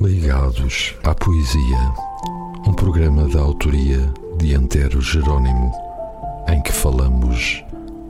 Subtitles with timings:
[0.00, 1.94] Ligados à Poesia,
[2.66, 5.70] um programa da autoria de Antero Jerónimo,
[6.48, 7.62] em que falamos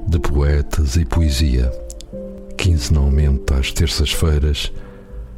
[0.06, 1.68] de poetas e poesia,
[2.56, 4.72] quinzenalmente às terças-feiras,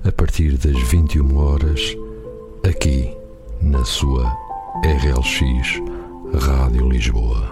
[0.05, 1.97] a partir das 21 horas,
[2.69, 3.17] aqui
[3.63, 4.31] na sua
[4.85, 5.81] RLX
[6.39, 7.52] Rádio Lisboa.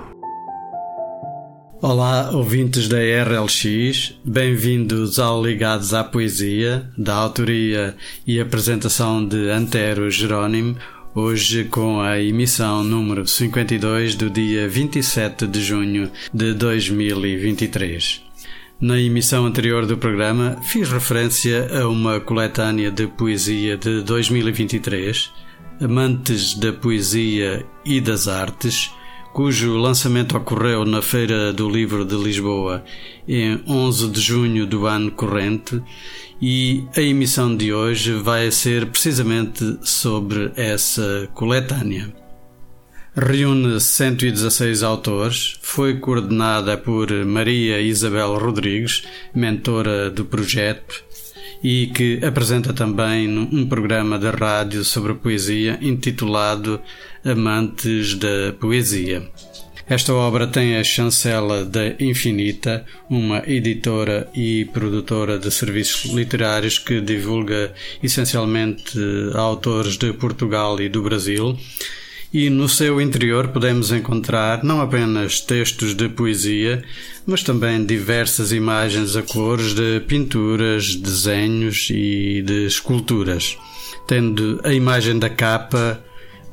[1.83, 10.11] Olá, ouvintes da RLX, bem-vindos ao Ligados à Poesia, da autoria e apresentação de Antero
[10.11, 10.77] Jerónimo,
[11.15, 18.25] hoje com a emissão número 52 do dia 27 de junho de 2023.
[18.79, 25.31] Na emissão anterior do programa, fiz referência a uma coletânea de poesia de 2023,
[25.81, 28.91] Amantes da Poesia e das Artes,
[29.33, 32.85] cujo lançamento ocorreu na Feira do Livro de Lisboa
[33.29, 35.81] em 11 de junho do ano corrente,
[36.43, 42.13] e a emissão de hoje vai ser precisamente sobre essa coletânea.
[43.15, 49.03] Reúne 116 autores, foi coordenada por Maria Isabel Rodrigues,
[49.35, 51.05] mentora do projeto,
[51.63, 56.81] e que apresenta também um programa de rádio sobre poesia intitulado
[57.25, 59.29] Amantes da Poesia.
[59.89, 67.01] Esta obra tem a chancela da Infinita, uma editora e produtora de serviços literários que
[67.01, 68.97] divulga essencialmente
[69.35, 71.59] autores de Portugal e do Brasil
[72.33, 76.83] e no seu interior podemos encontrar não apenas textos de poesia,
[77.27, 83.59] mas também diversas imagens a cores de pinturas, desenhos e de esculturas,
[84.07, 86.03] tendo a imagem da capa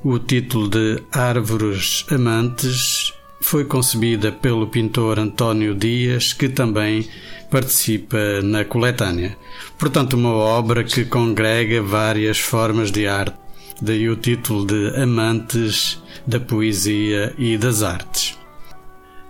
[0.03, 7.07] o título de Árvores Amantes foi concebida pelo pintor António Dias, que também
[7.51, 9.37] participa na coletânea.
[9.77, 13.46] Portanto, uma obra que congrega várias formas de arte
[13.81, 18.37] daí o título de Amantes da Poesia e das Artes.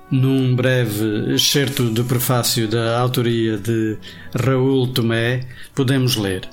[0.10, 3.98] Num breve excerto do prefácio da autoria de
[4.34, 6.48] Raul Tomé, podemos ler: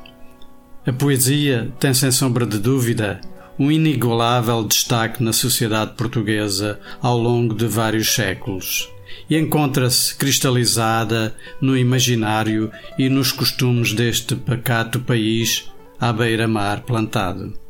[0.85, 3.21] A poesia tem, sem sombra de dúvida,
[3.59, 8.91] um inigualável destaque na sociedade portuguesa ao longo de vários séculos
[9.31, 17.64] e encontra-se cristalizada no imaginário e nos costumes deste pacato país à beira-mar plantado.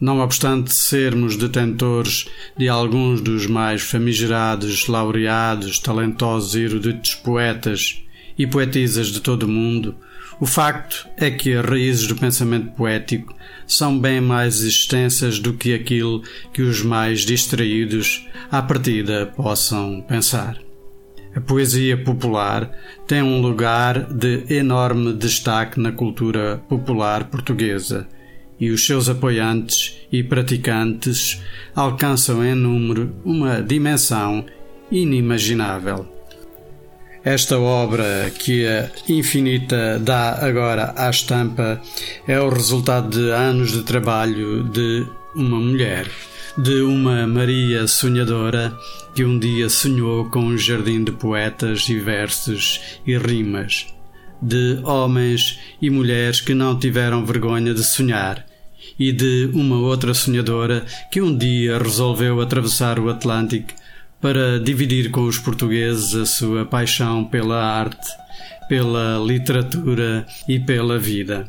[0.00, 8.02] Não obstante sermos detentores de alguns dos mais famigerados, laureados, talentosos e eruditos poetas
[8.38, 9.96] e poetisas de todo o mundo,
[10.40, 13.34] o facto é que as raízes do pensamento poético
[13.66, 16.22] são bem mais extensas do que aquilo
[16.52, 20.56] que os mais distraídos à partida possam pensar.
[21.34, 22.70] A poesia popular
[23.06, 28.06] tem um lugar de enorme destaque na cultura popular portuguesa
[28.60, 31.40] e os seus apoiantes e praticantes
[31.74, 34.44] alcançam em número uma dimensão
[34.90, 36.18] inimaginável.
[37.24, 41.80] Esta obra que a Infinita dá agora à estampa
[42.26, 46.08] é o resultado de anos de trabalho de uma mulher,
[46.56, 48.74] de uma Maria sonhadora
[49.14, 53.86] que um dia sonhou com um jardim de poetas e versos e rimas,
[54.40, 58.47] de homens e mulheres que não tiveram vergonha de sonhar
[58.98, 63.72] e de uma outra sonhadora que um dia resolveu atravessar o Atlântico
[64.20, 68.08] para dividir com os portugueses a sua paixão pela arte,
[68.68, 71.48] pela literatura e pela vida.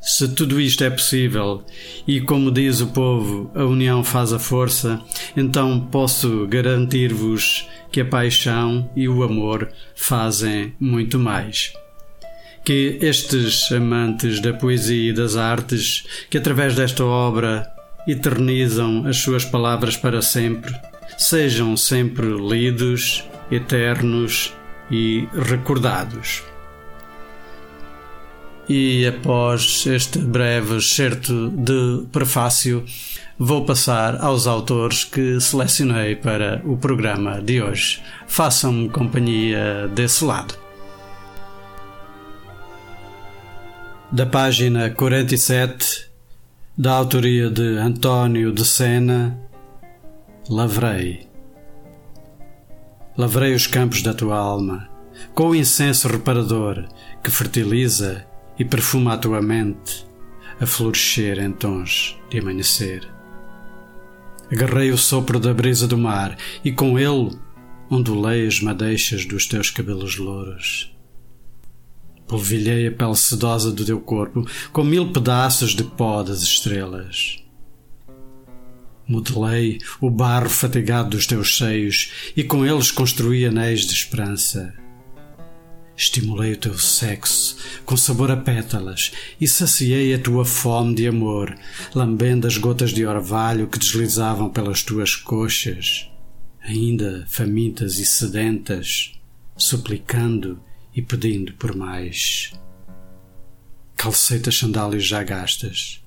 [0.00, 1.64] Se tudo isto é possível,
[2.06, 5.00] e como diz o povo, a união faz a força,
[5.36, 11.72] então posso garantir-vos que a paixão e o amor fazem muito mais
[12.68, 17.66] que estes amantes da poesia e das artes, que através desta obra
[18.06, 20.74] eternizam as suas palavras para sempre,
[21.16, 24.52] sejam sempre lidos, eternos
[24.90, 26.42] e recordados.
[28.68, 32.84] E após este breve excerto de prefácio,
[33.38, 38.02] vou passar aos autores que selecionei para o programa de hoje.
[38.26, 40.67] Façam-me companhia desse lado.
[44.10, 46.08] Da página 47,
[46.76, 49.38] da autoria de António de Sena,
[50.48, 51.28] Lavrei.
[53.18, 54.88] Lavrei os campos da tua alma,
[55.34, 56.88] com o incenso reparador
[57.22, 58.24] que fertiliza
[58.58, 60.06] e perfuma a tua mente,
[60.58, 63.06] a florescer em tons de amanhecer.
[64.50, 66.34] Agarrei o sopro da brisa do mar
[66.64, 67.38] e com ele
[67.90, 70.97] ondulei as madeixas dos teus cabelos louros
[72.28, 77.42] Polvilhei a pele sedosa do teu corpo com mil pedaços de pó das estrelas.
[79.08, 84.74] Modelei o barro fatigado dos teus seios e com eles construí anéis de esperança.
[85.96, 89.10] Estimulei o teu sexo com sabor a pétalas
[89.40, 91.58] e saciei a tua fome de amor,
[91.94, 96.08] lambendo as gotas de orvalho que deslizavam pelas tuas coxas,
[96.62, 99.18] ainda famintas e sedentas,
[99.56, 100.60] suplicando
[100.98, 102.52] e pedindo por mais.
[103.96, 106.02] Calcei-te as sandálias já gastas,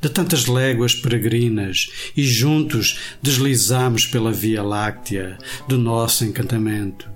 [0.00, 5.36] de tantas léguas peregrinas, e juntos deslizamos pela Via Láctea
[5.66, 7.10] do nosso encantamento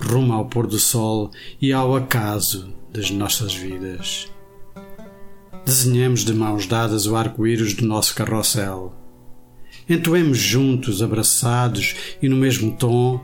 [0.00, 1.30] rumo ao pôr do sol
[1.60, 4.30] e ao acaso das nossas vidas.
[5.66, 8.94] Desenhemos de mãos dadas o arco-íris do nosso carrossel.
[9.88, 13.20] Entoemos juntos, abraçados e no mesmo tom,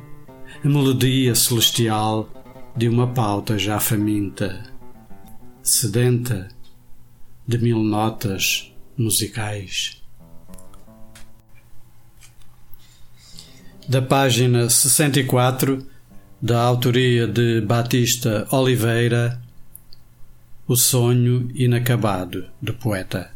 [0.64, 2.43] a melodia celestial
[2.76, 4.64] de uma pauta já faminta,
[5.62, 6.48] sedenta
[7.46, 10.02] de mil notas musicais.
[13.88, 15.86] Da página 64
[16.42, 19.40] da autoria de Batista Oliveira,
[20.66, 23.30] O Sonho Inacabado do Poeta.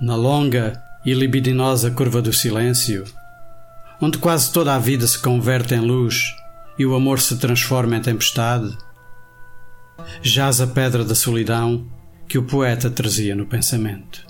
[0.00, 3.04] Na longa e libidinosa curva do silêncio,
[4.00, 6.41] onde quase toda a vida se converte em luz
[6.82, 8.76] e o amor se transforma em tempestade,
[10.20, 11.86] jaz a pedra da solidão
[12.28, 14.26] que o poeta trazia no pensamento,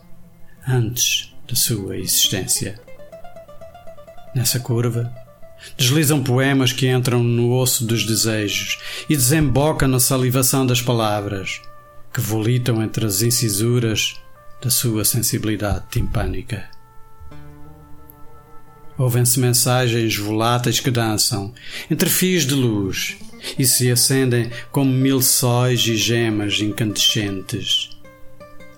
[0.68, 2.78] antes da sua existência.
[4.34, 5.10] Nessa curva,
[5.78, 11.60] Deslizam poemas que entram no osso dos desejos e desembocam na salivação das palavras,
[12.12, 14.20] que volitam entre as incisuras
[14.60, 16.68] da sua sensibilidade timpânica.
[18.98, 21.52] Ouvem-se mensagens voláteis que dançam
[21.90, 23.16] entre fios de luz
[23.58, 27.90] e se acendem como mil sóis e gemas incandescentes,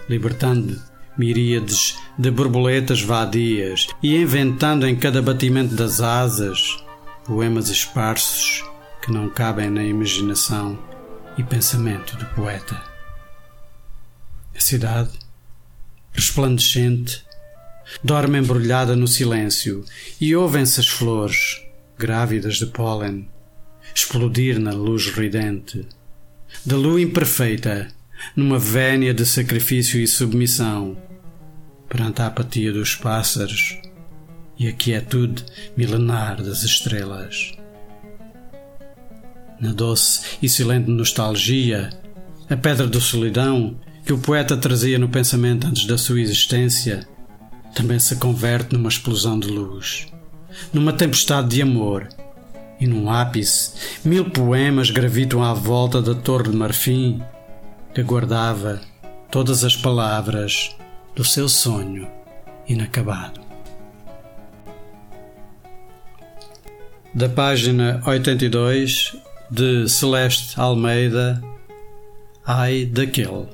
[0.08, 0.81] libertando
[1.16, 6.82] miríades de borboletas vadias e inventando em cada batimento das asas
[7.25, 8.64] poemas esparsos
[9.02, 10.78] que não cabem na imaginação
[11.37, 12.81] e pensamento do poeta.
[14.56, 15.11] A cidade,
[16.12, 17.25] resplandecente,
[18.03, 19.85] dorme embrulhada no silêncio
[20.21, 21.63] e ouvem-se as flores,
[21.99, 23.29] grávidas de pólen,
[23.95, 25.87] explodir na luz ridente.
[26.65, 27.89] Da lua imperfeita,
[28.35, 30.97] numa vénia de sacrifício e submissão,
[31.89, 33.79] perante a apatia dos pássaros
[34.59, 35.45] e a quietude
[35.77, 37.53] milenar das estrelas.
[39.61, 41.91] Na doce e silente nostalgia,
[42.49, 47.09] a pedra da solidão que o poeta trazia no pensamento antes da sua existência,
[47.75, 50.06] também se converte numa explosão de luz,
[50.73, 52.09] numa tempestade de amor,
[52.81, 57.23] e num ápice, mil poemas gravitam à volta da torre de marfim
[57.94, 58.81] que guardava
[59.31, 60.75] todas as palavras
[61.15, 62.09] do seu sonho
[62.69, 63.41] inacabado.
[67.15, 69.17] Da página 82
[69.50, 71.41] de Celeste Almeida,
[72.47, 73.49] Ai daquele.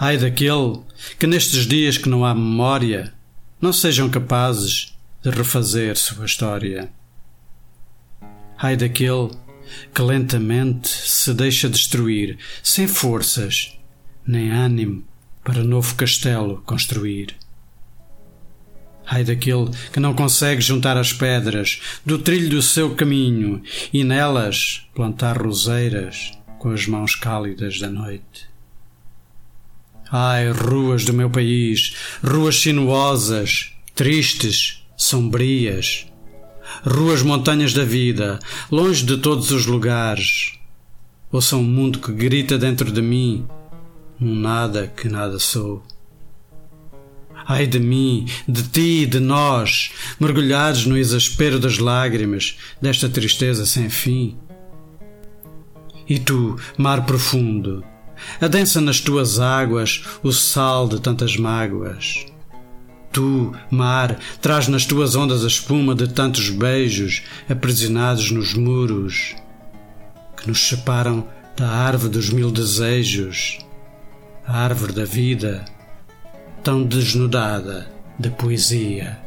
[0.00, 0.80] Ai daquele
[1.18, 3.12] que nestes dias que não há memória
[3.60, 6.88] não sejam capazes de refazer sua história.
[8.56, 9.30] Ai daquele
[9.92, 13.76] que lentamente se deixa destruir, sem forças,
[14.24, 15.02] nem ânimo
[15.42, 17.34] para novo castelo construir.
[19.04, 23.60] Ai daquele que não consegue juntar as pedras do trilho do seu caminho
[23.92, 28.48] e nelas plantar roseiras com as mãos cálidas da noite.
[30.10, 36.06] Ai, ruas do meu país, ruas sinuosas, tristes, sombrias,
[36.82, 38.38] ruas montanhas da vida,
[38.70, 40.58] longe de todos os lugares.
[41.30, 43.46] Ouça um mundo que grita dentro de mim,
[44.18, 45.82] um nada que nada sou.
[47.46, 53.90] Ai de mim, de ti, de nós, mergulhados no exaspero das lágrimas, desta tristeza sem
[53.90, 54.38] fim.
[56.08, 57.84] E tu, mar profundo,
[58.40, 62.26] adensa nas tuas águas o sal de tantas mágoas.
[63.12, 69.34] Tu, mar, traz nas tuas ondas a espuma de tantos beijos aprisionados nos muros
[70.36, 73.58] que nos separam da árvore dos mil desejos
[74.48, 75.62] a árvore da vida,
[76.64, 77.86] tão desnudada
[78.18, 79.18] de poesia.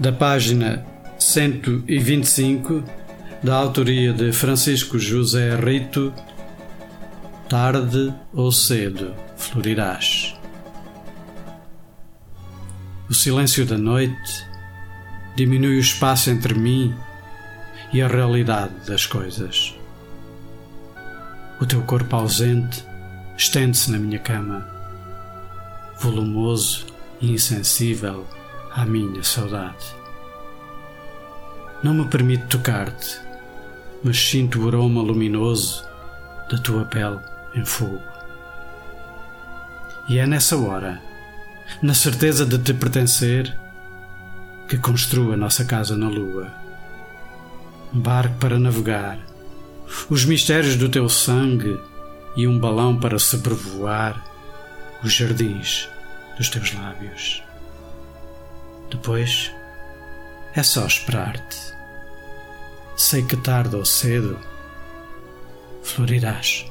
[0.00, 0.84] Da página
[1.16, 2.82] 125,
[3.44, 6.14] da autoria de Francisco José Rito,
[7.46, 10.34] Tarde ou cedo florirás.
[13.06, 14.46] O silêncio da noite
[15.36, 16.96] diminui o espaço entre mim
[17.92, 19.74] e a realidade das coisas.
[21.60, 22.82] O teu corpo ausente
[23.36, 24.66] estende-se na minha cama,
[26.00, 26.86] volumoso
[27.20, 28.26] e insensível
[28.74, 29.84] à minha saudade.
[31.82, 33.23] Não me permite tocar-te,
[34.04, 35.84] mas sinto o aroma luminoso
[36.50, 37.18] da tua pele
[37.54, 38.02] em fogo.
[40.06, 41.00] E é nessa hora,
[41.82, 43.56] na certeza de te pertencer,
[44.68, 46.52] que construo a nossa casa na lua.
[47.92, 49.18] Um barco para navegar,
[50.10, 51.80] os mistérios do teu sangue
[52.36, 54.22] e um balão para sobrevoar
[55.02, 55.88] os jardins
[56.36, 57.42] dos teus lábios.
[58.90, 59.50] Depois
[60.54, 61.73] é só esperar-te.
[62.96, 64.38] Sei que tarde ou cedo
[65.82, 66.64] florirás.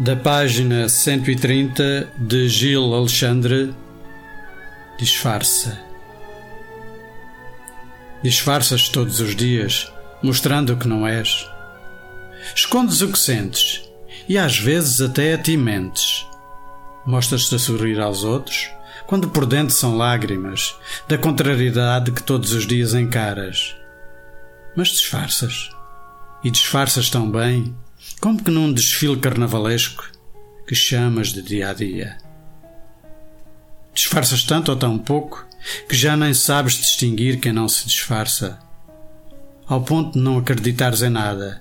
[0.00, 3.74] Da página 130 de Gil Alexandre,
[4.98, 5.78] disfarça.
[8.22, 11.46] Disfarças todos os dias, mostrando o que não és.
[12.54, 13.82] Escondes o que sentes
[14.28, 16.26] e às vezes até a ti mentes.
[17.04, 18.70] Mostras-te a sorrir aos outros,
[19.08, 20.76] quando por dentro são lágrimas,
[21.08, 23.74] da contrariedade que todos os dias encaras.
[24.76, 25.70] Mas disfarças.
[26.44, 27.74] E disfarças tão bem,
[28.20, 30.04] como que num desfile carnavalesco
[30.66, 32.18] que chamas de dia a dia.
[33.94, 35.42] Disfarças tanto ou tão pouco
[35.88, 38.58] que já nem sabes distinguir quem não se disfarça.
[39.66, 41.60] Ao ponto de não acreditares em nada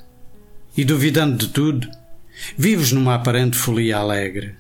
[0.76, 1.90] e duvidando de tudo,
[2.58, 4.58] vives numa aparente folia alegre,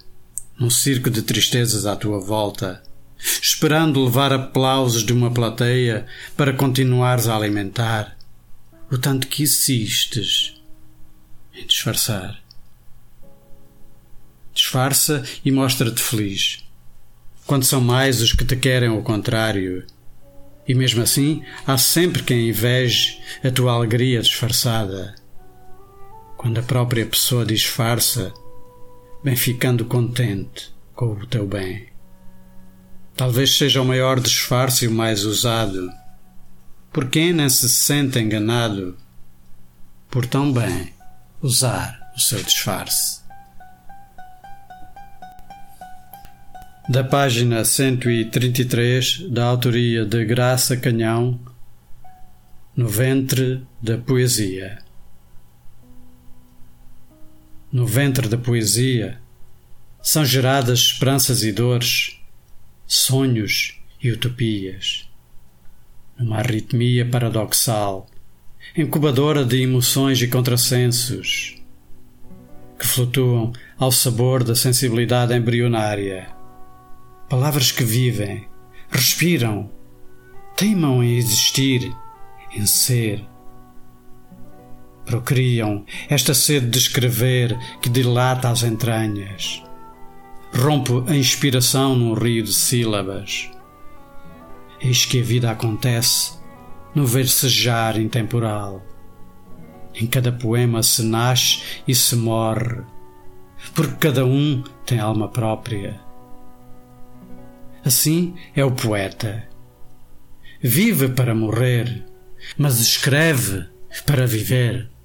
[0.59, 2.81] num circo de tristezas à tua volta,
[3.41, 8.17] esperando levar aplausos de uma plateia para continuares a alimentar
[8.91, 10.55] o tanto que insistes
[11.53, 12.41] em disfarçar.
[14.53, 16.63] Disfarça e mostra-te feliz.
[17.45, 19.85] Quando são mais os que te querem ao contrário.
[20.67, 25.15] E mesmo assim, há sempre quem inveje a tua alegria disfarçada
[26.37, 28.31] quando a própria pessoa disfarça,
[29.23, 31.87] bem ficando contente com o teu bem.
[33.15, 35.89] Talvez seja o maior disfarce e o mais usado,
[36.93, 38.97] por quem nem se sente enganado
[40.09, 40.93] por tão bem
[41.41, 43.21] usar o seu disfarce.
[46.89, 51.39] Da página 133 da autoria de Graça Canhão,
[52.75, 54.86] no ventre da poesia
[57.77, 59.19] no ventre da poesia,
[60.01, 62.19] são geradas esperanças e dores,
[62.87, 65.07] sonhos e utopias.
[66.17, 68.07] Numa arritmia paradoxal,
[68.75, 71.61] incubadora de emoções e contrassensos,
[72.79, 76.29] que flutuam ao sabor da sensibilidade embrionária.
[77.29, 78.47] Palavras que vivem,
[78.89, 79.69] respiram,
[80.55, 81.95] teimam em existir,
[82.55, 83.23] em ser
[85.07, 89.63] procriam esta sede de escrever que dilata as entranhas.
[90.53, 93.49] Rompo a inspiração num rio de sílabas.
[94.81, 96.37] Eis que a vida acontece
[96.93, 98.85] no versejar intemporal.
[99.95, 102.81] Em cada poema se nasce e se morre,
[103.73, 105.99] porque cada um tem alma própria.
[107.83, 109.47] Assim é o poeta.
[110.61, 112.05] Vive para morrer,
[112.57, 113.65] mas escreve
[114.05, 114.96] para viver.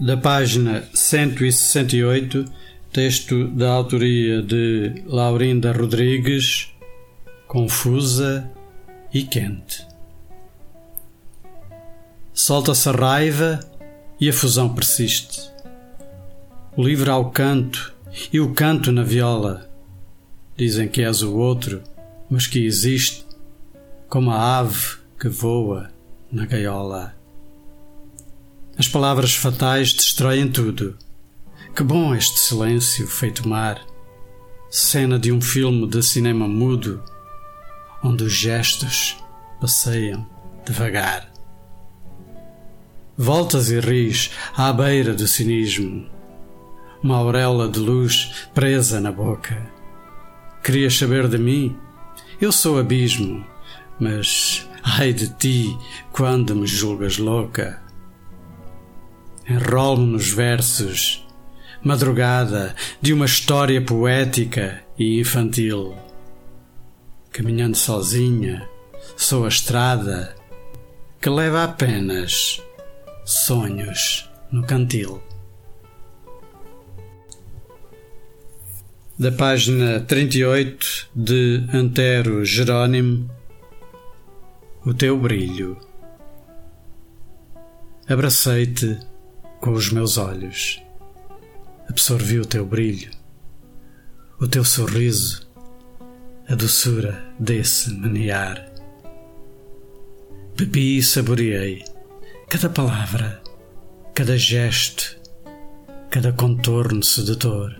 [0.00, 2.46] Da página 168,
[2.90, 6.72] texto da autoria de Laurinda Rodrigues,
[7.46, 8.50] confusa
[9.12, 9.86] e quente.
[12.32, 13.60] Solta-se a raiva
[14.18, 15.50] e a fusão persiste.
[16.74, 17.92] O livro ao canto
[18.32, 19.70] e o canto na viola.
[20.56, 21.82] Dizem que és o outro,
[22.30, 23.26] mas que existe,
[24.08, 25.90] como a ave que voa
[26.32, 27.19] na gaiola.
[28.80, 30.96] As palavras fatais destroem tudo.
[31.76, 33.78] Que bom este silêncio feito mar.
[34.70, 37.04] Cena de um filme de cinema mudo,
[38.02, 39.18] onde os gestos
[39.60, 40.26] passeiam
[40.64, 41.30] devagar.
[43.18, 46.08] Voltas e ris à beira do cinismo,
[47.02, 49.70] uma auréola de luz presa na boca.
[50.64, 51.76] Querias saber de mim?
[52.40, 53.44] Eu sou abismo,
[54.00, 55.76] mas ai de ti
[56.10, 57.89] quando me julgas louca
[59.50, 61.26] enrolo nos versos,
[61.82, 65.96] madrugada de uma história poética e infantil.
[67.32, 68.68] Caminhando sozinha,
[69.16, 70.34] sou a estrada
[71.20, 72.62] que leva apenas
[73.24, 75.22] sonhos no cantil.
[79.20, 83.30] da página 38 de Antero Jerônimo,
[84.82, 85.76] O teu brilho.
[88.08, 88.98] Abracei-te
[89.60, 90.82] com os meus olhos,
[91.88, 93.10] absorvi o teu brilho,
[94.40, 95.46] o teu sorriso,
[96.48, 98.72] a doçura desse menear.
[100.56, 101.84] Bebi e saboreei
[102.48, 103.42] cada palavra,
[104.14, 105.18] cada gesto,
[106.08, 107.78] cada contorno sedutor,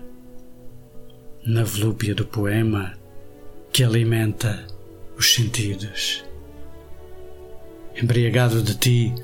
[1.43, 2.93] na volúpia do poema
[3.73, 4.67] que alimenta
[5.17, 6.23] os sentidos.
[7.95, 9.15] Embriagado de ti,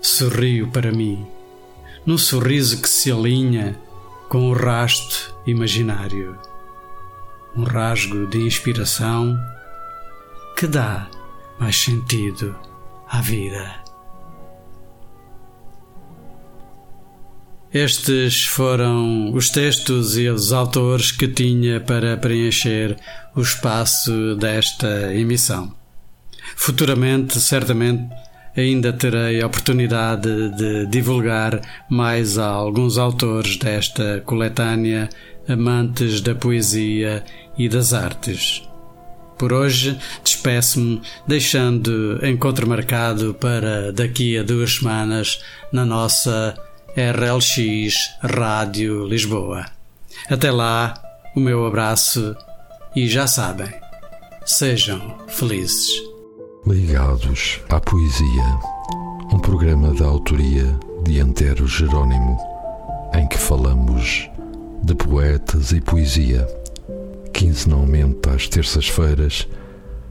[0.00, 1.35] sorrio para mim,
[2.06, 3.76] num sorriso que se alinha
[4.28, 6.38] com o rasto imaginário,
[7.56, 9.36] um rasgo de inspiração
[10.56, 11.08] que dá
[11.58, 12.56] mais sentido
[13.08, 13.86] à vida.
[17.72, 22.96] Estes foram os textos e os autores que tinha para preencher
[23.34, 25.74] o espaço desta emissão.
[26.56, 28.08] Futuramente, certamente,
[28.56, 31.60] ainda terei a oportunidade de divulgar
[31.90, 35.08] mais a alguns autores desta coletânea
[35.48, 37.22] amantes da poesia
[37.56, 38.62] e das artes.
[39.38, 46.54] Por hoje, despeço-me deixando encontro marcado para daqui a duas semanas na nossa
[46.96, 49.66] RLX Rádio Lisboa.
[50.30, 50.94] Até lá,
[51.34, 52.34] o meu abraço
[52.94, 53.68] e já sabem,
[54.46, 56.15] sejam felizes.
[56.66, 58.58] Ligados à Poesia,
[59.32, 62.36] um programa da autoria de Antero Jerônimo,
[63.14, 64.28] em que falamos
[64.82, 66.44] de poetas e poesia,
[67.32, 69.46] quinzenalmente às terças-feiras,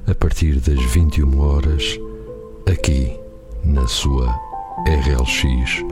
[0.07, 1.99] a partir das 21 horas,
[2.71, 3.19] aqui
[3.61, 4.33] na sua
[4.87, 5.83] RLX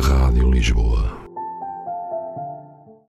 [0.00, 1.23] Rádio Lisboa.